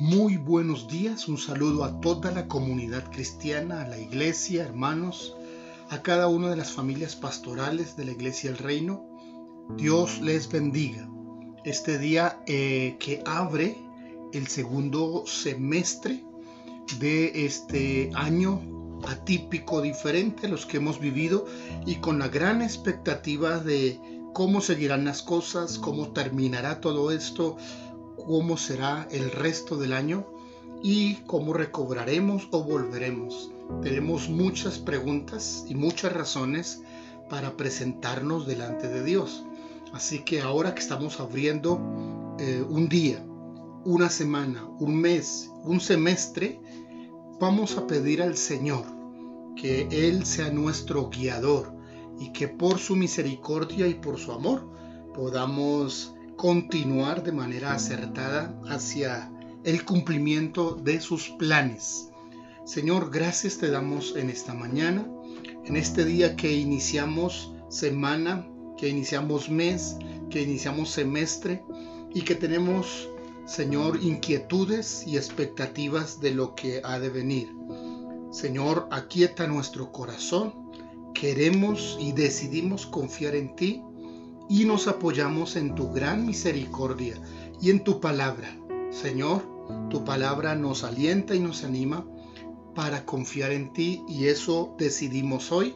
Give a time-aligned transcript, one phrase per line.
[0.00, 5.34] Muy buenos días, un saludo a toda la comunidad cristiana, a la iglesia, hermanos,
[5.90, 9.04] a cada una de las familias pastorales de la iglesia del reino.
[9.76, 11.10] Dios les bendiga.
[11.64, 13.76] Este día eh, que abre
[14.32, 16.24] el segundo semestre
[17.00, 18.62] de este año
[19.04, 21.44] atípico, diferente a los que hemos vivido
[21.86, 24.00] y con la gran expectativa de
[24.32, 27.56] cómo seguirán las cosas, cómo terminará todo esto
[28.26, 30.26] cómo será el resto del año
[30.82, 33.50] y cómo recobraremos o volveremos.
[33.82, 36.82] Tenemos muchas preguntas y muchas razones
[37.28, 39.44] para presentarnos delante de Dios.
[39.92, 41.80] Así que ahora que estamos abriendo
[42.38, 43.24] eh, un día,
[43.84, 46.60] una semana, un mes, un semestre,
[47.40, 48.84] vamos a pedir al Señor
[49.56, 51.74] que Él sea nuestro guiador
[52.18, 54.68] y que por su misericordia y por su amor
[55.14, 59.30] podamos continuar de manera acertada hacia
[59.64, 62.10] el cumplimiento de sus planes.
[62.64, 65.04] Señor, gracias te damos en esta mañana,
[65.64, 69.96] en este día que iniciamos semana, que iniciamos mes,
[70.30, 71.64] que iniciamos semestre
[72.14, 73.08] y que tenemos,
[73.44, 77.48] Señor, inquietudes y expectativas de lo que ha de venir.
[78.30, 80.54] Señor, aquieta nuestro corazón,
[81.14, 83.82] queremos y decidimos confiar en ti
[84.48, 87.16] y nos apoyamos en tu gran misericordia
[87.60, 88.56] y en tu palabra.
[88.90, 89.42] Señor,
[89.90, 92.06] tu palabra nos alienta y nos anima
[92.74, 95.74] para confiar en ti y eso decidimos hoy,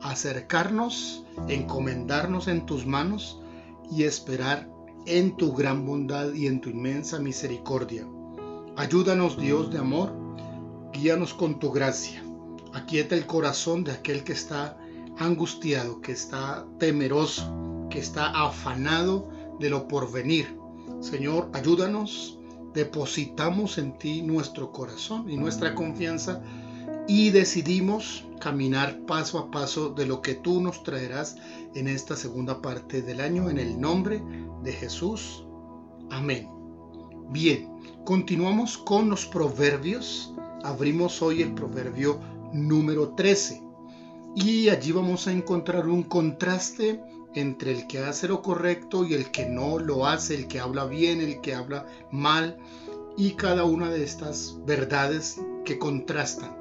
[0.00, 3.40] acercarnos, encomendarnos en tus manos
[3.90, 4.68] y esperar
[5.06, 8.06] en tu gran bondad y en tu inmensa misericordia.
[8.76, 10.12] Ayúdanos Dios de amor,
[10.92, 12.22] guíanos con tu gracia.
[12.72, 14.78] Aquieta el corazón de aquel que está
[15.18, 19.28] angustiado, que está temeroso, que está afanado
[19.60, 20.58] de lo porvenir.
[21.00, 22.38] Señor, ayúdanos,
[22.74, 26.42] depositamos en ti nuestro corazón y nuestra confianza
[27.08, 31.36] y decidimos caminar paso a paso de lo que tú nos traerás
[31.74, 34.22] en esta segunda parte del año en el nombre
[34.62, 35.44] de Jesús.
[36.10, 36.48] Amén.
[37.30, 37.68] Bien,
[38.04, 40.32] continuamos con los proverbios.
[40.64, 42.20] Abrimos hoy el proverbio
[42.52, 43.62] número 13
[44.34, 47.02] y allí vamos a encontrar un contraste
[47.36, 50.86] entre el que hace lo correcto y el que no lo hace, el que habla
[50.86, 52.56] bien, el que habla mal,
[53.16, 56.56] y cada una de estas verdades que contrastan.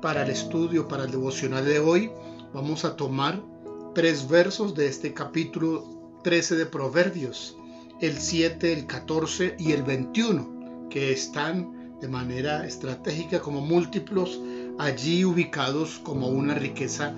[0.00, 2.12] Para el estudio, para el devocional de hoy,
[2.52, 3.42] vamos a tomar
[3.94, 5.84] tres versos de este capítulo
[6.22, 7.56] 13 de Proverbios,
[8.00, 14.40] el 7, el 14 y el 21, que están de manera estratégica como múltiplos
[14.78, 17.14] allí ubicados como una riqueza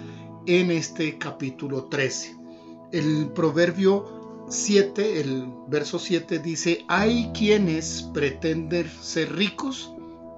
[0.47, 2.46] en este capítulo 13
[2.93, 9.93] el proverbio 7, el verso 7 dice, hay quienes pretenden ser ricos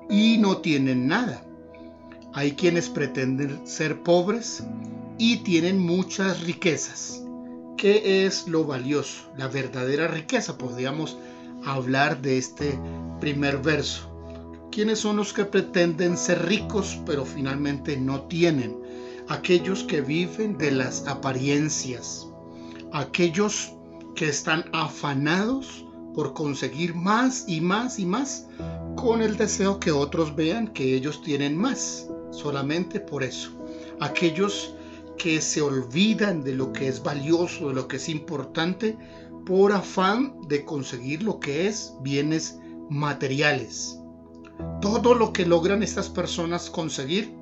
[0.09, 1.45] y no tienen nada.
[2.33, 4.63] Hay quienes pretenden ser pobres
[5.19, 7.23] y tienen muchas riquezas.
[7.77, 9.31] ¿Qué es lo valioso?
[9.37, 10.59] La verdadera riqueza.
[10.59, 11.19] Podríamos
[11.65, 12.79] hablar de este
[13.21, 14.11] primer verso.
[14.71, 18.77] ¿Quiénes son los que pretenden ser ricos pero finalmente no tienen?
[19.29, 22.29] Aquellos que viven de las apariencias,
[22.93, 23.73] aquellos
[24.15, 25.85] que están afanados
[26.15, 28.47] por conseguir más y más y más
[28.97, 33.51] con el deseo que otros vean que ellos tienen más, solamente por eso.
[34.01, 34.75] Aquellos
[35.17, 38.99] que se olvidan de lo que es valioso, de lo que es importante,
[39.47, 42.59] por afán de conseguir lo que es bienes
[42.91, 44.01] materiales.
[44.81, 47.37] Todo lo que logran estas personas conseguir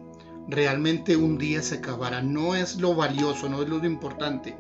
[0.49, 2.23] realmente un día se acabará.
[2.23, 4.55] No es lo valioso, no es lo importante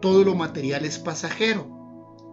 [0.00, 1.68] todo lo material es pasajero.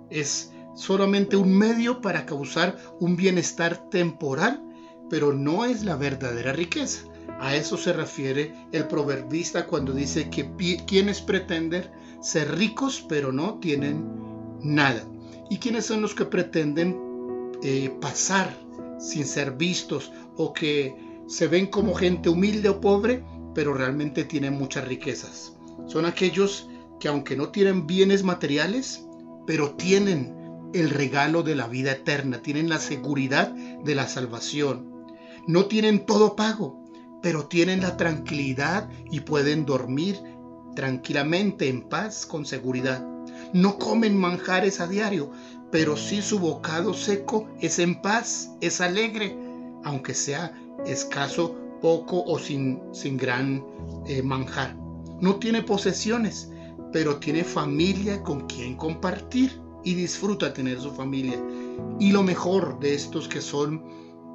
[0.10, 4.64] Es solamente un medio para causar un bienestar temporal,
[5.10, 7.06] pero no es la verdadera riqueza.
[7.40, 10.50] A eso se refiere el proverbista cuando dice que
[10.86, 11.86] quienes pretenden
[12.22, 14.06] ser ricos pero no tienen
[14.62, 15.04] nada.
[15.50, 17.00] ¿Y quiénes son los que pretenden
[17.64, 18.56] eh, pasar
[19.00, 20.96] sin ser vistos o que
[21.28, 23.24] se ven como gente humilde o pobre
[23.54, 25.54] pero realmente tienen muchas riquezas?
[25.86, 26.70] Son aquellos
[27.00, 29.06] que aunque no tienen bienes materiales,
[29.46, 30.36] pero tienen
[30.74, 35.06] el regalo de la vida eterna, tienen la seguridad de la salvación.
[35.48, 36.84] No tienen todo pago,
[37.22, 40.18] pero tienen la tranquilidad y pueden dormir
[40.76, 43.06] tranquilamente, en paz, con seguridad.
[43.54, 45.32] No comen manjares a diario,
[45.72, 49.38] pero sí su bocado seco es en paz, es alegre,
[49.84, 50.54] aunque sea
[50.86, 53.64] escaso, poco o sin, sin gran
[54.08, 54.76] eh, manjar.
[55.20, 56.52] No tiene posesiones,
[56.92, 61.42] pero tiene familia con quien compartir y disfruta tener su familia.
[62.00, 63.84] Y lo mejor de estos que son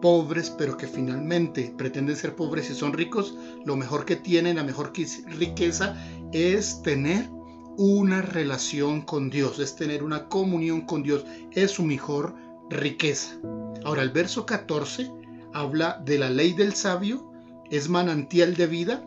[0.00, 4.64] pobres, pero que finalmente pretenden ser pobres y son ricos, lo mejor que tienen, la
[4.64, 4.92] mejor
[5.26, 5.96] riqueza
[6.32, 7.30] es tener
[7.76, 12.34] una relación con Dios, es tener una comunión con Dios, es su mejor
[12.68, 13.38] riqueza.
[13.84, 15.10] Ahora el verso 14
[15.54, 17.30] habla de la ley del sabio,
[17.70, 19.04] es manantial de vida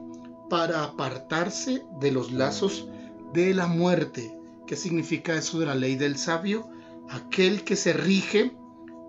[0.49, 2.87] para apartarse de los lazos
[3.35, 4.39] de la muerte.
[4.65, 6.69] ¿Qué significa eso de la ley del sabio?
[7.09, 8.55] Aquel que se rige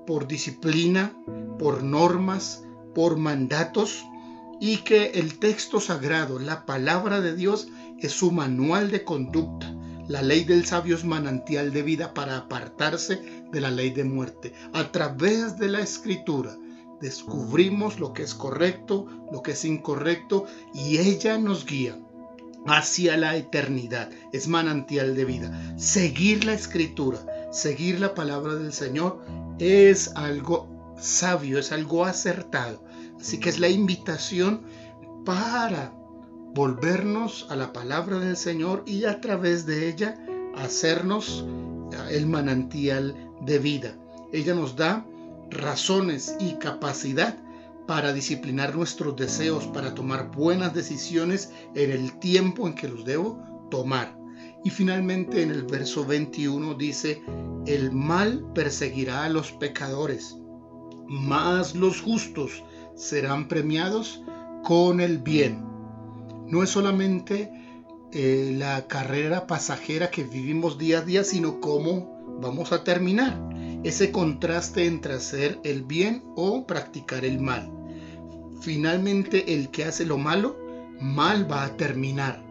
[0.06, 1.16] por disciplina,
[1.58, 2.64] por normas,
[2.94, 4.04] por mandatos
[4.60, 7.68] y que el texto sagrado, la palabra de Dios,
[8.00, 9.72] es su manual de conducta.
[10.08, 14.52] La ley del sabio es manantial de vida para apartarse de la ley de muerte.
[14.72, 16.56] A través de la escritura
[17.00, 21.96] descubrimos lo que es correcto, lo que es incorrecto y ella nos guía
[22.66, 24.10] hacia la eternidad.
[24.32, 25.76] Es manantial de vida.
[25.76, 27.18] Seguir la escritura,
[27.52, 29.22] seguir la palabra del Señor
[29.58, 30.68] es algo
[30.98, 32.82] sabio, es algo acertado.
[33.20, 34.62] Así que es la invitación
[35.24, 35.92] para
[36.54, 40.18] volvernos a la palabra del Señor y a través de ella
[40.56, 41.44] hacernos
[42.10, 43.94] el manantial de vida.
[44.32, 45.06] Ella nos da
[45.50, 47.36] razones y capacidad
[47.86, 53.42] para disciplinar nuestros deseos, para tomar buenas decisiones en el tiempo en que los debo
[53.70, 54.16] tomar.
[54.64, 57.22] Y finalmente en el verso 21 dice,
[57.66, 60.36] el mal perseguirá a los pecadores,
[61.06, 62.64] mas los justos
[62.96, 64.22] serán premiados
[64.64, 65.64] con el bien.
[66.48, 67.50] No es solamente
[68.12, 73.38] eh, la carrera pasajera que vivimos día a día, sino cómo vamos a terminar.
[73.84, 77.70] Ese contraste entre hacer el bien o practicar el mal.
[78.60, 80.56] Finalmente el que hace lo malo,
[81.00, 82.44] mal va a terminar.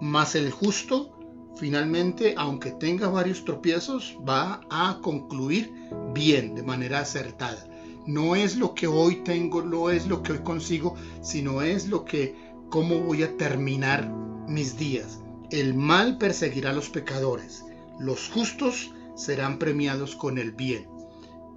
[0.00, 1.16] Mas el justo
[1.56, 5.72] finalmente, aunque tenga varios tropiezos, va a concluir
[6.14, 7.66] bien, de manera acertada.
[8.06, 12.04] No es lo que hoy tengo, no es lo que hoy consigo, sino es lo
[12.04, 12.34] que,
[12.70, 14.10] cómo voy a terminar
[14.48, 15.20] mis días.
[15.50, 17.64] El mal perseguirá a los pecadores,
[17.98, 20.88] los justos serán premiados con el bien.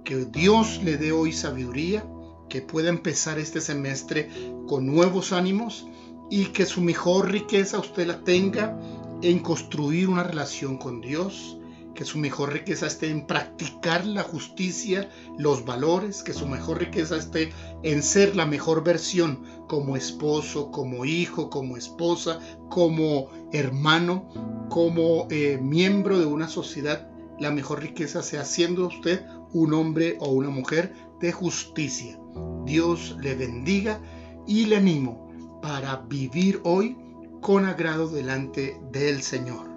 [0.04, 2.06] Que Dios le dé hoy sabiduría,
[2.48, 4.28] que pueda empezar este semestre
[4.66, 5.86] con nuevos ánimos
[6.30, 8.78] y que su mejor riqueza usted la tenga
[9.22, 11.58] en construir una relación con Dios,
[11.94, 15.08] que su mejor riqueza esté en practicar la justicia,
[15.38, 17.52] los valores, que su mejor riqueza esté
[17.82, 24.28] en ser la mejor versión como esposo, como hijo, como esposa, como hermano,
[24.68, 27.08] como eh, miembro de una sociedad.
[27.38, 32.18] La mejor riqueza sea siendo usted un hombre o una mujer de justicia.
[32.64, 34.00] Dios le bendiga
[34.46, 36.96] y le animo para vivir hoy
[37.40, 39.68] con agrado delante del Señor.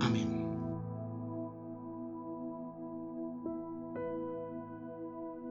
[0.00, 0.43] Amén.